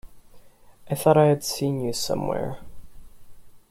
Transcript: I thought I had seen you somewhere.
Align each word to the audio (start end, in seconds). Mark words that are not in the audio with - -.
I 0.89 0.95
thought 0.95 1.15
I 1.17 1.27
had 1.27 1.43
seen 1.43 1.79
you 1.79 1.93
somewhere. 1.93 2.57